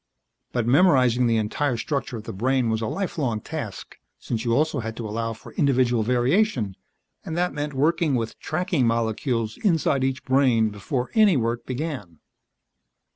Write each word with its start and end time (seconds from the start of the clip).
But 0.51 0.65
memorizing 0.65 1.27
the 1.27 1.37
entire 1.37 1.77
structure 1.77 2.17
of 2.17 2.23
the 2.23 2.33
brain 2.33 2.71
was 2.71 2.81
a 2.81 2.87
lifelong 2.87 3.39
task, 3.39 3.99
since 4.17 4.43
you 4.43 4.51
also 4.51 4.79
had 4.79 4.97
to 4.97 5.07
allow 5.07 5.33
for 5.33 5.53
individual 5.53 6.01
variation, 6.01 6.75
and 7.23 7.37
that 7.37 7.53
meant 7.53 7.75
working 7.75 8.15
with 8.15 8.39
"tracking" 8.39 8.87
molecules 8.87 9.57
inside 9.57 10.03
each 10.03 10.25
brain 10.25 10.71
before 10.71 11.11
any 11.13 11.37
work 11.37 11.67
began. 11.67 12.17